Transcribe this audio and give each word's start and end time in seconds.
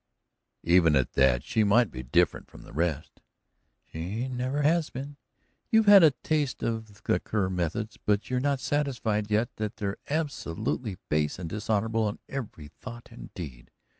"Even 0.63 0.95
at 0.95 1.13
that, 1.13 1.43
she 1.43 1.63
might 1.63 1.91
be 1.91 2.01
different 2.01 2.49
from 2.49 2.63
the 2.63 2.73
rest." 2.73 3.21
"She 3.85 4.27
never 4.27 4.63
has 4.63 4.89
been. 4.89 5.17
You've 5.69 5.85
had 5.85 6.01
a 6.01 6.09
taste 6.09 6.63
of 6.63 7.03
the 7.03 7.19
Kerr 7.19 7.51
methods, 7.51 7.99
but 8.03 8.27
you're 8.27 8.39
not 8.39 8.59
satisfied 8.59 9.29
yet 9.29 9.55
that 9.57 9.75
they're 9.75 9.97
absolutely 10.09 10.97
base 11.09 11.37
and 11.37 11.47
dishonorable 11.47 12.09
in 12.09 12.17
every 12.27 12.69
thought 12.69 13.09
and 13.11 13.31
deed. 13.35 13.69